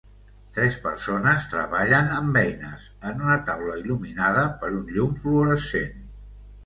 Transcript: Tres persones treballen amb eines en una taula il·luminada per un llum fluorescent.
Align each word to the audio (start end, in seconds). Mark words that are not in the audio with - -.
Tres 0.53 0.75
persones 0.85 1.43
treballen 1.51 2.09
amb 2.15 2.39
eines 2.41 2.87
en 3.11 3.21
una 3.27 3.37
taula 3.51 3.77
il·luminada 3.83 4.47
per 4.65 4.73
un 4.79 4.93
llum 4.97 5.13
fluorescent. 5.23 6.01